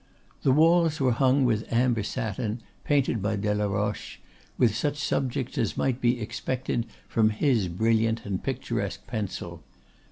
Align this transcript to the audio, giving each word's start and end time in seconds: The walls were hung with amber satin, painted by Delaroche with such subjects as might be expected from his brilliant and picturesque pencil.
The 0.41 0.51
walls 0.51 0.99
were 0.99 1.11
hung 1.11 1.45
with 1.45 1.71
amber 1.71 2.01
satin, 2.01 2.63
painted 2.83 3.21
by 3.21 3.35
Delaroche 3.35 4.17
with 4.57 4.73
such 4.75 4.97
subjects 4.97 5.59
as 5.59 5.77
might 5.77 6.01
be 6.01 6.19
expected 6.19 6.87
from 7.07 7.29
his 7.29 7.67
brilliant 7.67 8.25
and 8.25 8.41
picturesque 8.43 9.05
pencil. 9.05 9.63